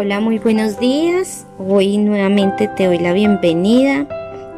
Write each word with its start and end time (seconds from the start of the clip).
Hola, 0.00 0.20
muy 0.20 0.38
buenos 0.38 0.78
días. 0.78 1.44
Hoy 1.58 1.98
nuevamente 1.98 2.68
te 2.68 2.86
doy 2.86 2.98
la 2.98 3.12
bienvenida 3.12 4.06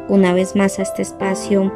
una 0.07 0.35
vez 0.35 0.55
más 0.55 0.77
a 0.77 0.83
este 0.83 1.01
espacio 1.01 1.73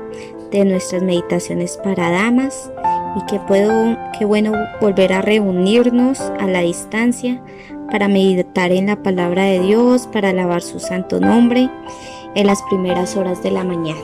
de 0.52 0.66
nuestras 0.66 1.01
meditaciones 1.01 1.75
para 1.83 2.12
damas 2.12 2.72
y 3.17 3.25
que 3.25 3.40
puedo, 3.40 3.98
qué 4.20 4.24
bueno 4.24 4.54
volver 4.80 5.14
a 5.14 5.24
reunirnos 5.24 6.20
a 6.20 6.46
la 6.46 6.59
distancia 6.59 7.42
para 7.90 8.07
meditar 8.07 8.71
en 8.71 8.86
la 8.86 9.02
palabra 9.02 9.46
de 9.46 9.59
Dios, 9.62 10.05
para 10.13 10.29
alabar 10.29 10.61
su 10.61 10.79
santo 10.79 11.20
nombre 11.20 11.68
en 12.36 12.45
las 12.45 12.61
primeras 12.70 13.18
horas 13.18 13.41
de 13.41 13.50
la 13.50 13.63
mañana. 13.63 14.00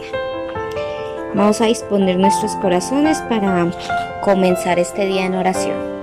Vamos 1.35 1.61
a 1.61 1.67
disponer 1.67 2.17
nuestros 2.17 2.55
corazones 2.55 3.19
para 3.29 3.69
comenzar 4.23 4.79
este 4.79 5.05
día 5.05 5.27
en 5.27 5.35
oración. 5.35 6.00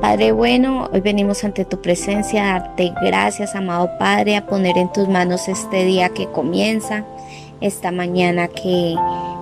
Padre 0.00 0.32
bueno, 0.32 0.88
hoy 0.94 1.02
venimos 1.02 1.44
ante 1.44 1.66
tu 1.66 1.82
presencia 1.82 2.42
a 2.42 2.60
darte 2.60 2.94
gracias, 3.02 3.54
amado 3.54 3.90
Padre, 3.98 4.36
a 4.36 4.46
poner 4.46 4.78
en 4.78 4.90
tus 4.90 5.06
manos 5.08 5.46
este 5.46 5.84
día 5.84 6.08
que 6.08 6.26
comienza, 6.26 7.04
esta 7.60 7.92
mañana 7.92 8.48
que, 8.48 8.96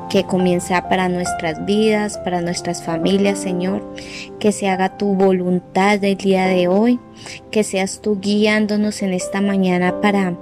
que 0.08 0.24
comienza 0.24 0.88
para 0.88 1.08
nuestras 1.08 1.64
vidas, 1.66 2.18
para 2.18 2.40
nuestras 2.40 2.82
familias, 2.82 3.38
Señor. 3.38 3.82
Que 4.38 4.52
se 4.52 4.68
haga 4.68 4.96
tu 4.96 5.14
voluntad 5.14 5.98
del 5.98 6.16
día 6.16 6.46
de 6.46 6.68
hoy, 6.68 6.98
que 7.50 7.64
seas 7.64 8.00
tú 8.00 8.18
guiándonos 8.20 9.02
en 9.02 9.12
esta 9.12 9.40
mañana 9.40 10.00
para 10.00 10.36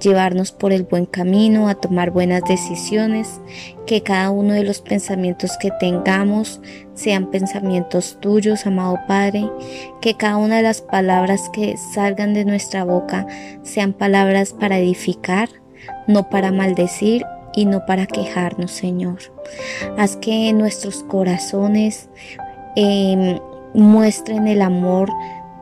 llevarnos 0.00 0.52
por 0.52 0.72
el 0.72 0.82
buen 0.84 1.06
camino, 1.06 1.68
a 1.68 1.74
tomar 1.74 2.10
buenas 2.10 2.42
decisiones, 2.44 3.40
que 3.86 4.02
cada 4.02 4.30
uno 4.30 4.52
de 4.52 4.64
los 4.64 4.80
pensamientos 4.80 5.56
que 5.58 5.70
tengamos 5.80 6.60
sean 6.94 7.30
pensamientos 7.30 8.18
tuyos, 8.20 8.66
amado 8.66 8.98
Padre, 9.08 9.48
que 10.00 10.14
cada 10.14 10.36
una 10.36 10.56
de 10.56 10.62
las 10.62 10.82
palabras 10.82 11.48
que 11.52 11.76
salgan 11.94 12.34
de 12.34 12.44
nuestra 12.44 12.84
boca 12.84 13.26
sean 13.62 13.92
palabras 13.92 14.52
para 14.52 14.78
edificar, 14.78 15.48
no 16.06 16.28
para 16.28 16.52
maldecir 16.52 17.24
y 17.56 17.64
no 17.64 17.84
para 17.86 18.06
quejarnos, 18.06 18.70
Señor. 18.70 19.18
Haz 19.98 20.16
que 20.16 20.52
nuestros 20.52 21.02
corazones 21.02 22.08
em, 22.76 23.40
muestren 23.74 24.46
el 24.46 24.62
amor 24.62 25.10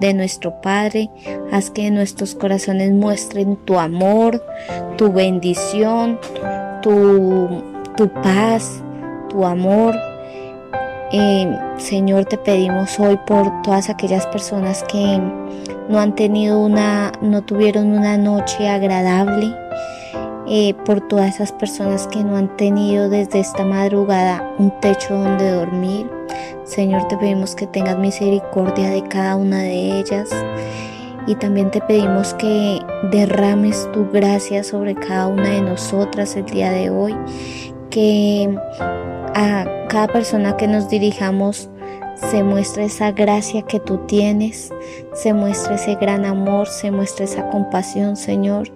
de 0.00 0.12
nuestro 0.12 0.61
Padre. 0.61 1.09
Haz 1.53 1.70
que 1.70 1.91
nuestros 1.91 2.34
corazones 2.34 2.92
muestren 2.92 3.56
tu 3.65 3.78
amor, 3.78 4.45
tu 4.98 5.11
bendición, 5.12 6.19
tu, 6.83 7.62
tu 7.97 8.09
paz, 8.22 8.83
tu 9.31 9.45
amor. 9.47 9.95
Eh, 11.12 11.59
Señor, 11.77 12.25
te 12.25 12.37
pedimos 12.39 12.98
hoy 12.98 13.17
por 13.27 13.62
todas 13.62 13.89
aquellas 13.89 14.27
personas 14.27 14.83
que 14.84 15.20
no 15.89 16.00
han 16.00 16.15
tenido 16.15 16.59
una, 16.59 17.12
no 17.20 17.42
tuvieron 17.42 17.92
una 17.92 18.17
noche 18.17 18.69
agradable, 18.69 19.55
eh, 20.47 20.75
por 20.84 21.00
todas 21.09 21.34
esas 21.34 21.53
personas 21.53 22.06
que 22.06 22.23
no 22.23 22.37
han 22.37 22.56
tenido 22.56 23.09
desde 23.09 23.41
esta 23.41 23.64
madrugada 23.64 24.55
un 24.59 24.70
techo 24.81 25.14
donde 25.14 25.50
dormir. 25.50 26.11
Señor, 26.64 27.09
te 27.09 27.17
pedimos 27.17 27.55
que 27.55 27.67
tengas 27.67 27.98
misericordia 27.98 28.91
de 28.91 29.03
cada 29.05 29.37
una 29.37 29.59
de 29.59 29.98
ellas. 29.98 30.31
Y 31.27 31.34
también 31.37 31.70
te 31.70 31.81
pedimos 31.81 32.34
que 32.34 32.81
derrames 33.11 33.91
tu 33.92 34.11
gracia 34.11 34.62
sobre 34.62 34.95
cada 34.95 35.28
una 35.28 35.48
de 35.48 35.62
nosotras 35.62 36.37
el 36.37 36.45
día 36.45 36.70
de 36.70 36.91
hoy. 36.91 37.17
Que 37.91 38.55
a 39.34 39.65
cada 39.89 40.09
persona 40.09 40.56
que 40.56 40.69
nos 40.69 40.89
dirijamos 40.89 41.70
se 42.17 42.43
muestre 42.43 42.84
esa 42.84 43.12
gracia 43.12 43.62
que 43.62 43.81
tú 43.81 43.98
tienes, 44.07 44.73
se 45.15 45.33
muestre 45.33 45.75
ese 45.75 45.95
gran 45.97 46.25
amor, 46.25 46.69
se 46.69 46.91
muestre 46.91 47.25
esa 47.25 47.48
compasión, 47.51 48.17
Señor. 48.17 48.71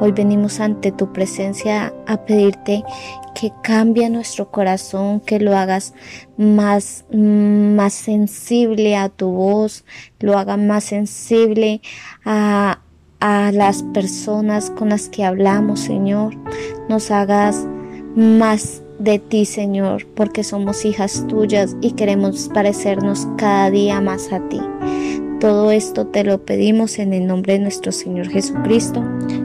Hoy 0.00 0.12
venimos 0.12 0.60
ante 0.60 0.92
tu 0.92 1.12
presencia 1.12 1.92
a 2.06 2.24
pedirte 2.24 2.84
que 3.34 3.52
cambie 3.62 4.08
nuestro 4.10 4.50
corazón, 4.50 5.20
que 5.20 5.40
lo 5.40 5.56
hagas 5.56 5.94
más, 6.36 7.04
más 7.12 7.94
sensible 7.94 8.96
a 8.96 9.08
tu 9.08 9.30
voz, 9.30 9.84
lo 10.20 10.38
hagas 10.38 10.58
más 10.58 10.84
sensible 10.84 11.80
a, 12.24 12.80
a 13.20 13.52
las 13.52 13.82
personas 13.82 14.70
con 14.70 14.90
las 14.90 15.08
que 15.08 15.24
hablamos, 15.24 15.80
Señor. 15.80 16.34
Nos 16.88 17.10
hagas 17.10 17.66
más 18.16 18.82
de 18.98 19.18
ti, 19.18 19.44
Señor, 19.44 20.06
porque 20.14 20.44
somos 20.44 20.84
hijas 20.84 21.24
tuyas 21.28 21.76
y 21.80 21.92
queremos 21.92 22.50
parecernos 22.52 23.26
cada 23.36 23.70
día 23.70 24.00
más 24.00 24.32
a 24.32 24.40
ti. 24.48 24.60
Todo 25.40 25.70
esto 25.70 26.06
te 26.06 26.24
lo 26.24 26.38
pedimos 26.38 26.98
en 26.98 27.12
el 27.12 27.26
nombre 27.26 27.54
de 27.54 27.60
nuestro 27.60 27.92
Señor 27.92 28.28
Jesucristo. 28.28 29.04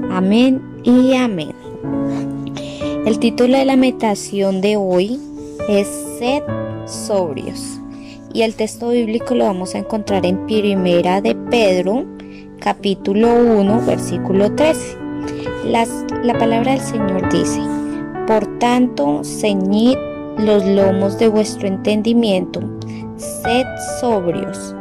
Amén 0.09 0.61
y 0.83 1.13
amén. 1.13 1.51
El 3.05 3.19
título 3.19 3.57
de 3.57 3.65
la 3.65 3.75
meditación 3.75 4.61
de 4.61 4.77
hoy 4.77 5.19
es 5.69 5.87
Sed 6.17 6.41
sobrios. 6.87 7.79
Y 8.33 8.41
el 8.41 8.55
texto 8.55 8.89
bíblico 8.89 9.35
lo 9.35 9.45
vamos 9.45 9.75
a 9.75 9.77
encontrar 9.77 10.25
en 10.25 10.47
Primera 10.47 11.21
de 11.21 11.35
Pedro, 11.35 12.05
capítulo 12.59 13.27
1, 13.35 13.85
versículo 13.85 14.55
13. 14.55 14.97
la 16.23 16.39
palabra 16.39 16.71
del 16.71 16.81
Señor 16.81 17.31
dice, 17.31 17.59
por 18.27 18.59
tanto, 18.59 19.23
ceñid 19.23 19.97
los 20.37 20.65
lomos 20.65 21.17
de 21.17 21.27
vuestro 21.27 21.67
entendimiento, 21.67 22.61
sed 23.17 23.65
sobrios 23.99 24.75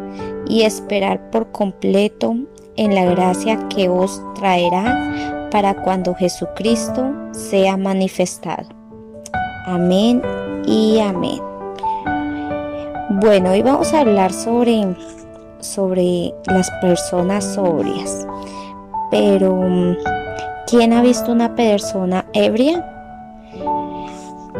y 0.48 0.62
esperar 0.62 1.30
por 1.30 1.50
completo 1.52 2.36
en 2.76 2.94
la 2.94 3.04
gracia 3.04 3.68
que 3.68 3.88
os 3.88 4.22
traerá 4.34 5.48
para 5.50 5.74
cuando 5.74 6.14
Jesucristo 6.14 7.12
sea 7.32 7.76
manifestado. 7.76 8.68
Amén 9.66 10.22
y 10.66 10.98
amén. 11.00 11.40
Bueno, 13.20 13.50
hoy 13.50 13.62
vamos 13.62 13.92
a 13.92 14.00
hablar 14.00 14.32
sobre, 14.32 14.96
sobre 15.60 16.32
las 16.46 16.70
personas 16.80 17.44
sobrias. 17.54 18.26
Pero, 19.10 19.60
¿quién 20.66 20.94
ha 20.94 21.02
visto 21.02 21.30
una 21.30 21.54
persona 21.54 22.24
ebria? 22.32 22.91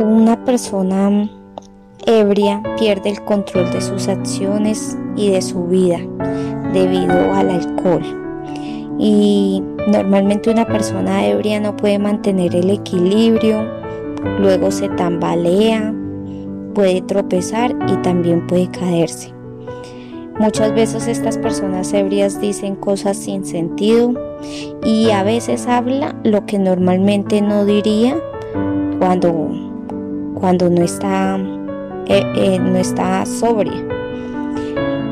Una 0.01 0.45
persona 0.45 1.31
ebria 2.07 2.63
pierde 2.79 3.11
el 3.11 3.25
control 3.25 3.71
de 3.73 3.81
sus 3.81 4.09
acciones 4.09 4.99
y 5.17 5.31
de 5.31 5.41
su 5.41 5.65
vida 5.65 5.99
debido 6.73 7.33
al 7.33 7.51
alcohol. 7.51 8.03
Y 8.99 9.63
normalmente 9.89 10.51
una 10.51 10.67
persona 10.67 11.27
ebria 11.27 11.59
no 11.61 11.75
puede 11.77 11.99
mantener 11.99 12.55
el 12.55 12.69
equilibrio, 12.71 13.67
luego 14.39 14.71
se 14.71 14.89
tambalea, 14.91 15.95
puede 16.75 17.01
tropezar 17.03 17.75
y 17.89 17.97
también 18.03 18.47
puede 18.47 18.71
caerse. 18.71 19.33
Muchas 20.39 20.75
veces 20.75 21.07
estas 21.07 21.39
personas 21.39 21.93
ebrias 21.93 22.41
dicen 22.41 22.75
cosas 22.77 23.17
sin 23.17 23.45
sentido 23.45 24.13
y 24.85 25.11
a 25.11 25.23
veces 25.23 25.67
habla 25.67 26.15
lo 26.25 26.47
que 26.47 26.59
normalmente 26.59 27.41
no 27.41 27.65
diría 27.65 28.17
cuando 29.03 29.51
cuando 30.35 30.71
no 30.71 30.81
está, 30.83 31.37
eh, 32.07 32.23
eh, 32.37 32.59
no 32.61 32.79
está 32.79 33.27
sobria. 33.27 33.85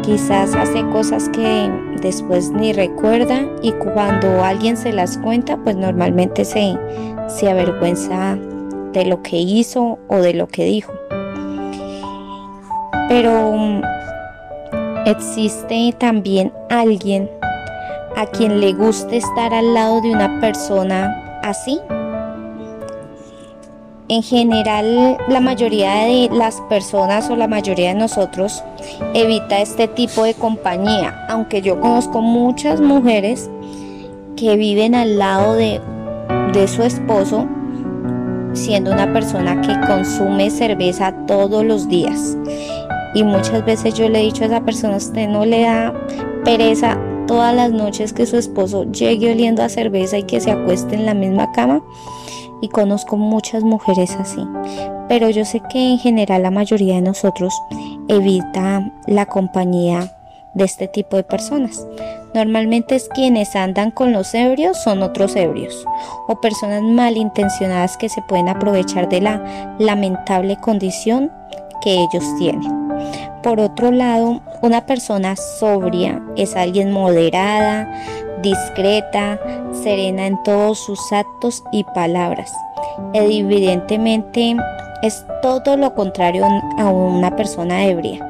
Quizás 0.02 0.54
hace 0.54 0.84
cosas 0.90 1.28
que 1.30 1.68
después 2.00 2.50
ni 2.50 2.72
recuerda 2.72 3.48
y 3.62 3.72
cuando 3.72 4.44
alguien 4.44 4.76
se 4.76 4.92
las 4.92 5.18
cuenta, 5.18 5.56
pues 5.56 5.74
normalmente 5.74 6.44
se, 6.44 6.76
se 7.26 7.50
avergüenza 7.50 8.38
de 8.92 9.06
lo 9.06 9.22
que 9.22 9.38
hizo 9.38 9.98
o 10.06 10.18
de 10.18 10.34
lo 10.34 10.46
que 10.46 10.64
dijo. 10.64 10.92
Pero 13.08 13.82
existe 15.04 15.96
también 15.98 16.52
alguien 16.68 17.28
a 18.16 18.24
quien 18.26 18.60
le 18.60 18.72
guste 18.72 19.16
estar 19.16 19.52
al 19.52 19.74
lado 19.74 20.00
de 20.00 20.12
una 20.12 20.40
persona 20.40 21.40
así, 21.42 21.80
en 24.10 24.24
general, 24.24 25.18
la 25.28 25.38
mayoría 25.38 26.04
de 26.06 26.28
las 26.32 26.60
personas 26.62 27.30
o 27.30 27.36
la 27.36 27.46
mayoría 27.46 27.90
de 27.90 27.94
nosotros 27.94 28.64
evita 29.14 29.60
este 29.60 29.86
tipo 29.86 30.24
de 30.24 30.34
compañía, 30.34 31.26
aunque 31.28 31.62
yo 31.62 31.80
conozco 31.80 32.20
muchas 32.20 32.80
mujeres 32.80 33.48
que 34.36 34.56
viven 34.56 34.96
al 34.96 35.16
lado 35.16 35.54
de, 35.54 35.80
su 36.66 36.82
esposo, 36.82 37.46
siendo 38.52 38.90
una 38.90 39.12
persona 39.12 39.60
que 39.60 39.78
consume 39.86 40.50
cerveza 40.50 41.14
todos 41.28 41.64
los 41.64 41.88
días. 41.88 42.36
Y 43.14 43.22
muchas 43.22 43.64
veces 43.64 43.94
yo 43.94 44.08
le 44.08 44.18
he 44.18 44.24
dicho 44.24 44.42
a 44.42 44.48
esa 44.48 44.60
persona, 44.60 44.96
usted 44.96 45.28
no 45.28 45.44
le 45.44 45.62
da 45.62 45.94
pereza 46.44 46.98
todas 47.30 47.54
las 47.54 47.70
noches 47.70 48.12
que 48.12 48.26
su 48.26 48.36
esposo 48.36 48.90
llegue 48.90 49.30
oliendo 49.30 49.62
a 49.62 49.68
cerveza 49.68 50.18
y 50.18 50.24
que 50.24 50.40
se 50.40 50.50
acueste 50.50 50.96
en 50.96 51.06
la 51.06 51.14
misma 51.14 51.52
cama 51.52 51.80
y 52.60 52.68
conozco 52.68 53.16
muchas 53.16 53.62
mujeres 53.62 54.16
así, 54.18 54.44
pero 55.08 55.30
yo 55.30 55.44
sé 55.44 55.62
que 55.70 55.78
en 55.92 55.98
general 56.00 56.42
la 56.42 56.50
mayoría 56.50 56.96
de 56.96 57.02
nosotros 57.02 57.54
evita 58.08 58.92
la 59.06 59.26
compañía 59.26 60.12
de 60.54 60.64
este 60.64 60.88
tipo 60.88 61.16
de 61.16 61.22
personas. 61.22 61.86
Normalmente 62.34 62.96
es 62.96 63.08
quienes 63.08 63.54
andan 63.54 63.92
con 63.92 64.12
los 64.12 64.34
ebrios 64.34 64.82
son 64.82 65.00
otros 65.04 65.36
ebrios 65.36 65.86
o 66.26 66.40
personas 66.40 66.82
malintencionadas 66.82 67.96
que 67.96 68.08
se 68.08 68.22
pueden 68.22 68.48
aprovechar 68.48 69.08
de 69.08 69.20
la 69.20 69.76
lamentable 69.78 70.56
condición 70.56 71.30
que 71.80 71.92
ellos 71.92 72.24
tienen. 72.40 72.90
Por 73.44 73.60
otro 73.60 73.92
lado, 73.92 74.40
una 74.62 74.84
persona 74.86 75.36
sobria 75.36 76.20
es 76.36 76.54
alguien 76.56 76.92
moderada, 76.92 77.88
discreta, 78.42 79.38
serena 79.72 80.26
en 80.26 80.42
todos 80.42 80.78
sus 80.78 81.00
actos 81.12 81.62
y 81.72 81.84
palabras. 81.84 82.52
Evidentemente 83.14 84.56
es 85.02 85.24
todo 85.42 85.76
lo 85.76 85.94
contrario 85.94 86.46
a 86.78 86.90
una 86.90 87.34
persona 87.36 87.84
ebria, 87.86 88.26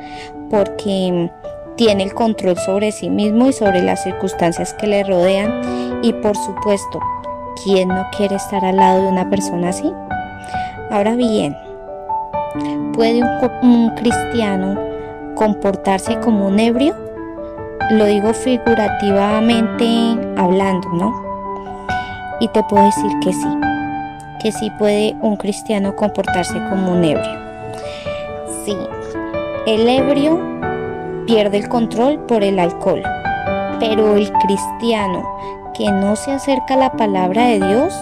porque 0.50 1.30
tiene 1.76 2.04
el 2.04 2.14
control 2.14 2.56
sobre 2.58 2.92
sí 2.92 3.10
mismo 3.10 3.48
y 3.48 3.52
sobre 3.52 3.82
las 3.82 4.02
circunstancias 4.02 4.74
que 4.74 4.86
le 4.86 5.02
rodean 5.02 6.00
y 6.02 6.12
por 6.12 6.36
supuesto, 6.36 7.00
¿quién 7.64 7.88
no 7.88 8.06
quiere 8.16 8.36
estar 8.36 8.64
al 8.64 8.76
lado 8.76 9.02
de 9.02 9.08
una 9.08 9.28
persona 9.28 9.70
así? 9.70 9.90
Ahora 10.90 11.14
bien, 11.14 11.56
¿puede 12.92 13.22
un, 13.62 13.90
cristiano 13.96 14.89
comportarse 15.40 16.20
como 16.20 16.48
un 16.48 16.60
ebrio? 16.60 16.94
Lo 17.92 18.04
digo 18.04 18.34
figurativamente 18.34 19.86
hablando, 20.36 20.86
¿no? 20.90 21.14
Y 22.40 22.48
te 22.48 22.62
puedo 22.64 22.84
decir 22.84 23.10
que 23.22 23.32
sí, 23.32 23.48
que 24.42 24.52
sí 24.52 24.70
puede 24.78 25.16
un 25.22 25.36
cristiano 25.36 25.96
comportarse 25.96 26.58
como 26.68 26.92
un 26.92 27.04
ebrio. 27.04 27.40
Sí, 28.66 28.76
el 29.66 29.88
ebrio 29.88 30.38
pierde 31.26 31.56
el 31.56 31.70
control 31.70 32.18
por 32.26 32.44
el 32.44 32.58
alcohol, 32.58 33.02
pero 33.78 34.16
el 34.16 34.30
cristiano 34.30 35.26
que 35.72 35.90
no 35.90 36.16
se 36.16 36.32
acerca 36.32 36.74
a 36.74 36.76
la 36.76 36.92
palabra 36.92 37.46
de 37.46 37.60
Dios 37.66 37.94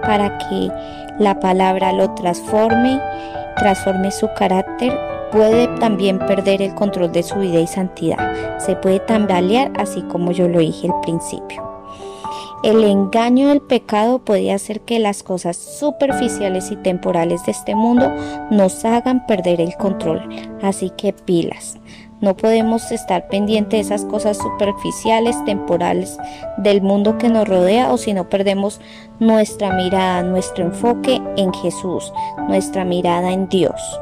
para 0.00 0.38
que 0.38 0.70
la 1.18 1.38
palabra 1.40 1.92
lo 1.92 2.14
transforme, 2.14 2.98
transforme 3.58 4.10
su 4.10 4.30
carácter, 4.38 4.98
puede 5.30 5.68
también 5.78 6.18
perder 6.18 6.62
el 6.62 6.74
control 6.74 7.12
de 7.12 7.22
su 7.22 7.36
vida 7.36 7.60
y 7.60 7.66
santidad. 7.66 8.58
Se 8.58 8.76
puede 8.76 9.00
tambalear 9.00 9.72
así 9.76 10.02
como 10.02 10.32
yo 10.32 10.48
lo 10.48 10.60
dije 10.60 10.88
al 10.88 11.00
principio. 11.00 11.66
El 12.62 12.82
engaño 12.84 13.48
del 13.48 13.60
pecado 13.60 14.18
puede 14.18 14.52
hacer 14.52 14.80
que 14.80 14.98
las 14.98 15.22
cosas 15.22 15.56
superficiales 15.56 16.70
y 16.70 16.76
temporales 16.76 17.44
de 17.44 17.52
este 17.52 17.74
mundo 17.74 18.10
nos 18.50 18.84
hagan 18.84 19.26
perder 19.26 19.60
el 19.60 19.76
control. 19.76 20.26
Así 20.62 20.90
que 20.90 21.12
pilas. 21.12 21.78
No 22.20 22.34
podemos 22.34 22.90
estar 22.92 23.28
pendientes 23.28 23.88
de 23.88 23.94
esas 23.94 24.06
cosas 24.06 24.38
superficiales, 24.38 25.36
temporales 25.44 26.16
del 26.56 26.80
mundo 26.80 27.18
que 27.18 27.28
nos 27.28 27.46
rodea 27.46 27.92
o 27.92 27.98
si 27.98 28.14
no 28.14 28.28
perdemos 28.30 28.80
nuestra 29.20 29.74
mirada, 29.74 30.22
nuestro 30.22 30.64
enfoque 30.64 31.20
en 31.36 31.52
Jesús, 31.52 32.10
nuestra 32.48 32.86
mirada 32.86 33.32
en 33.32 33.48
Dios. 33.50 34.00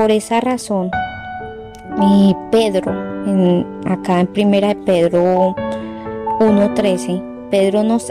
Por 0.00 0.10
esa 0.10 0.40
razón, 0.40 0.90
mi 1.98 2.34
Pedro, 2.50 2.90
acá 3.84 4.20
en 4.20 4.28
primera 4.28 4.68
de 4.68 4.76
Pedro 4.76 5.54
1.13, 6.38 7.50
Pedro 7.50 7.82
nos, 7.82 8.10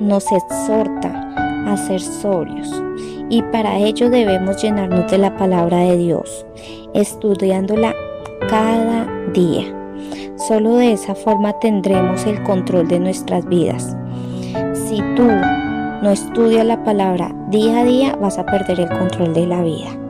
nos 0.00 0.32
exhorta 0.32 1.34
a 1.66 1.76
ser 1.76 2.00
sobrios 2.00 2.82
y 3.28 3.42
para 3.52 3.76
ello 3.76 4.08
debemos 4.08 4.62
llenarnos 4.62 5.10
de 5.10 5.18
la 5.18 5.36
palabra 5.36 5.80
de 5.80 5.98
Dios, 5.98 6.46
estudiándola 6.94 7.94
cada 8.48 9.06
día. 9.34 9.64
Solo 10.36 10.76
de 10.76 10.92
esa 10.92 11.14
forma 11.14 11.52
tendremos 11.60 12.24
el 12.24 12.42
control 12.44 12.88
de 12.88 12.98
nuestras 12.98 13.44
vidas. 13.44 13.94
Si 14.72 15.02
tú 15.14 15.26
no 16.02 16.10
estudias 16.10 16.64
la 16.64 16.82
palabra 16.82 17.30
día 17.50 17.80
a 17.80 17.84
día, 17.84 18.16
vas 18.18 18.38
a 18.38 18.46
perder 18.46 18.80
el 18.80 18.88
control 18.88 19.34
de 19.34 19.46
la 19.46 19.60
vida. 19.60 20.05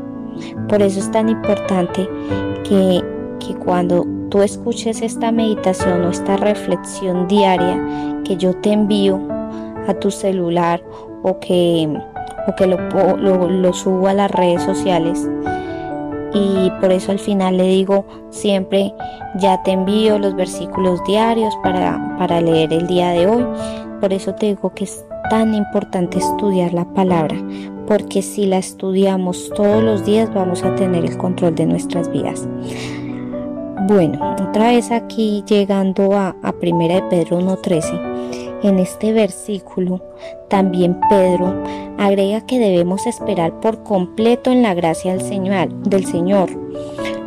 Por 0.69 0.83
eso 0.83 1.01
es 1.01 1.11
tan 1.11 1.29
importante 1.29 2.09
que, 2.65 3.03
que 3.41 3.55
cuando 3.55 4.07
tú 4.31 4.43
escuches 4.43 5.03
esta 5.03 5.33
meditación 5.33 6.03
o 6.05 6.11
esta 6.11 6.37
reflexión 6.37 7.29
diaria 7.29 8.23
que 8.25 8.37
yo 8.37 8.55
te 8.57 8.73
envío 8.73 9.21
a 9.87 9.95
tu 9.95 10.11
celular 10.11 10.83
o 11.23 11.39
que, 11.39 11.89
o 12.47 12.55
que 12.57 12.67
lo, 12.67 13.17
lo, 13.47 13.73
subo 13.73 14.09
a 14.09 14.15
las 14.15 14.31
redes 14.31 14.63
sociales, 14.63 15.29
y 16.35 16.71
por 16.81 16.91
eso 16.91 17.13
al 17.13 17.19
final 17.19 17.57
le 17.57 17.65
digo 17.69 18.05
siempre 18.31 18.93
ya 19.39 19.63
te 19.63 19.73
envío 19.73 20.19
los 20.19 20.35
versículos 20.35 21.03
diarios 21.05 21.55
para, 21.63 22.17
para 22.19 22.41
leer 22.41 22.73
el 22.73 22.87
día 22.87 23.11
de 23.11 23.27
hoy. 23.27 23.47
Por 24.01 24.13
eso 24.13 24.35
te 24.35 24.47
digo 24.47 24.75
que 24.75 24.85
es 24.85 25.05
tan 25.31 25.55
importante 25.55 26.19
estudiar 26.19 26.75
la 26.75 26.85
palabra, 26.85 27.37
porque 27.87 28.23
si 28.23 28.47
la 28.47 28.59
estudiamos 28.59 29.51
todos 29.55 29.83
los 29.83 30.05
días 30.05 30.33
vamos 30.35 30.63
a 30.65 30.75
tener 30.75 31.05
el 31.05 31.17
control 31.17 31.55
de 31.55 31.67
nuestras 31.67 32.11
vidas. 32.11 32.49
Bueno, 33.89 34.35
otra 34.49 34.69
vez 34.69 34.91
aquí 34.91 35.45
llegando 35.47 36.15
a, 36.17 36.35
a 36.43 36.53
Primera 36.53 36.97
de 36.97 37.03
Pedro 37.03 37.41
1.13 37.41 38.61
en 38.63 38.79
este 38.79 39.13
versículo, 39.13 40.03
también 40.49 40.99
Pedro 41.09 41.55
agrega 41.99 42.47
que 42.47 42.59
debemos 42.59 43.07
esperar 43.07 43.61
por 43.61 43.83
completo 43.83 44.51
en 44.51 44.63
la 44.63 44.75
gracia 44.75 45.13
del 45.13 45.23
Señor, 45.23 45.73
del 45.85 46.07
Señor, 46.07 46.51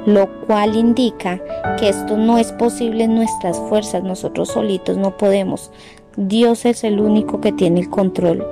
lo 0.06 0.28
cual 0.46 0.76
indica 0.76 1.42
que 1.80 1.90
esto 1.90 2.18
no 2.18 2.38
es 2.38 2.52
posible 2.54 3.06
en 3.06 3.16
nuestras 3.16 3.58
fuerzas, 3.58 4.04
nosotros 4.04 4.50
solitos 4.50 4.98
no 4.98 5.16
podemos. 5.18 5.72
Dios 6.18 6.66
es 6.66 6.84
el 6.84 7.00
único 7.00 7.40
que 7.40 7.52
tiene 7.52 7.82
el 7.82 7.90
control 7.90 8.46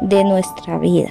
de 0.00 0.24
nuestra 0.24 0.78
vida. 0.78 1.10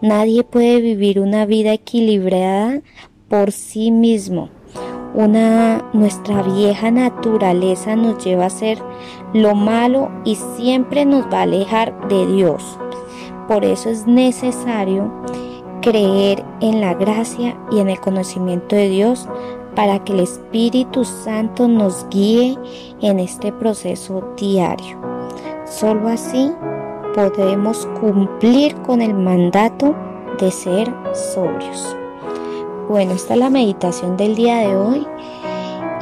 Nadie 0.00 0.44
puede 0.44 0.80
vivir 0.80 1.20
una 1.20 1.46
vida 1.46 1.72
equilibrada 1.72 2.82
por 3.28 3.52
sí 3.52 3.90
mismo 3.90 4.50
nuestra 5.94 6.42
vieja 6.42 6.90
naturaleza 6.90 7.96
nos 7.96 8.22
lleva 8.22 8.44
a 8.44 8.48
hacer 8.48 8.78
lo 9.32 9.54
malo 9.54 10.10
y 10.24 10.34
siempre 10.34 11.06
nos 11.06 11.24
va 11.32 11.40
a 11.40 11.42
alejar 11.42 12.08
de 12.08 12.26
Dios. 12.26 12.78
Por 13.48 13.64
eso 13.64 13.88
es 13.88 14.06
necesario 14.06 15.10
creer 15.80 16.44
en 16.60 16.80
la 16.80 16.94
gracia 16.94 17.56
y 17.70 17.78
en 17.78 17.88
el 17.88 17.98
conocimiento 17.98 18.76
de 18.76 18.88
Dios 18.88 19.26
para 19.74 20.04
que 20.04 20.12
el 20.12 20.20
Espíritu 20.20 21.04
Santo 21.04 21.66
nos 21.66 22.06
guíe 22.10 22.58
en 23.00 23.18
este 23.18 23.52
proceso 23.52 24.34
diario. 24.36 24.98
Solo 25.64 26.08
así 26.08 26.52
podemos 27.16 27.88
cumplir 27.98 28.76
con 28.82 29.00
el 29.00 29.14
mandato 29.14 29.94
de 30.38 30.50
ser 30.50 30.92
sobrios. 31.14 31.96
Bueno, 32.90 33.12
esta 33.12 33.34
es 33.34 33.40
la 33.40 33.48
meditación 33.48 34.18
del 34.18 34.36
día 34.36 34.58
de 34.58 34.76
hoy 34.76 35.06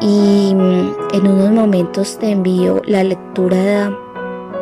y 0.00 0.50
en 0.50 1.26
unos 1.26 1.50
momentos 1.52 2.18
te 2.18 2.32
envío 2.32 2.82
la 2.84 3.04
lectura 3.04 3.96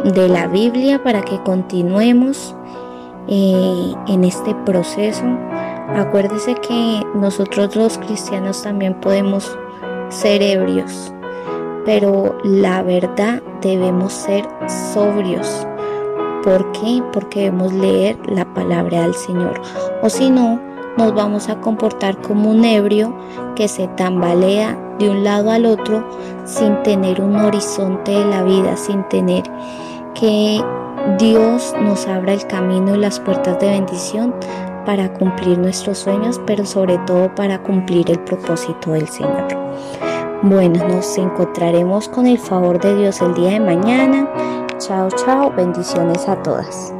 de 0.04 0.28
la 0.28 0.46
Biblia 0.46 1.02
para 1.02 1.22
que 1.22 1.42
continuemos 1.42 2.54
eh, 3.28 3.94
en 4.06 4.24
este 4.24 4.54
proceso. 4.66 5.24
Acuérdese 5.96 6.54
que 6.56 7.02
nosotros 7.14 7.74
los 7.74 7.96
cristianos 7.96 8.62
también 8.62 8.94
podemos 9.00 9.56
ser 10.10 10.42
ebrios, 10.42 11.14
pero 11.86 12.36
la 12.44 12.82
verdad 12.82 13.42
debemos 13.62 14.12
ser 14.12 14.46
sobrios. 14.92 15.66
¿Por 16.42 16.72
qué? 16.72 17.02
Porque 17.12 17.40
debemos 17.40 17.72
leer 17.72 18.18
la 18.28 18.44
palabra 18.44 19.02
del 19.02 19.14
Señor. 19.14 19.60
O 20.02 20.08
si 20.08 20.30
no, 20.30 20.60
nos 20.96 21.14
vamos 21.14 21.48
a 21.48 21.60
comportar 21.60 22.20
como 22.20 22.50
un 22.50 22.64
ebrio 22.64 23.14
que 23.54 23.68
se 23.68 23.88
tambalea 23.88 24.78
de 24.98 25.10
un 25.10 25.24
lado 25.24 25.50
al 25.50 25.66
otro 25.66 26.04
sin 26.44 26.82
tener 26.82 27.20
un 27.20 27.36
horizonte 27.36 28.12
de 28.12 28.24
la 28.24 28.42
vida, 28.42 28.76
sin 28.76 29.02
tener 29.08 29.44
que 30.14 30.62
Dios 31.18 31.74
nos 31.80 32.06
abra 32.06 32.32
el 32.32 32.46
camino 32.46 32.94
y 32.94 32.98
las 32.98 33.20
puertas 33.20 33.58
de 33.60 33.70
bendición 33.70 34.34
para 34.84 35.12
cumplir 35.12 35.58
nuestros 35.58 35.98
sueños, 35.98 36.40
pero 36.46 36.66
sobre 36.66 36.98
todo 36.98 37.34
para 37.34 37.62
cumplir 37.62 38.10
el 38.10 38.18
propósito 38.20 38.92
del 38.92 39.08
Señor. 39.08 39.48
Bueno, 40.42 40.86
nos 40.88 41.16
encontraremos 41.18 42.08
con 42.08 42.26
el 42.26 42.38
favor 42.38 42.80
de 42.80 42.96
Dios 42.96 43.20
el 43.20 43.34
día 43.34 43.50
de 43.50 43.60
mañana. 43.60 44.28
Chao, 44.86 45.08
chao, 45.10 45.48
bendiciones 45.50 46.28
a 46.28 46.34
todas. 46.42 46.92